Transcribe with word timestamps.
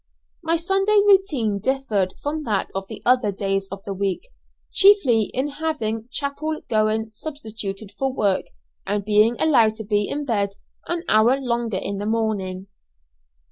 My 0.41 0.55
Sunday 0.55 0.99
routine 1.05 1.59
differed 1.59 2.15
from 2.23 2.43
that 2.45 2.71
of 2.73 2.87
the 2.87 3.03
other 3.05 3.31
days 3.31 3.67
of 3.71 3.83
the 3.83 3.93
week, 3.93 4.29
chiefly 4.71 5.29
in 5.31 5.49
having 5.49 6.09
chapel 6.11 6.59
going 6.67 7.11
substituted 7.11 7.91
for 7.99 8.11
work, 8.11 8.45
and 8.87 9.05
being 9.05 9.39
allowed 9.39 9.75
to 9.75 9.83
be 9.83 10.09
in 10.09 10.25
bed 10.25 10.55
an 10.87 11.03
hour 11.07 11.39
longer 11.39 11.77
in 11.77 11.99
the 11.99 12.07
morning. 12.07 12.65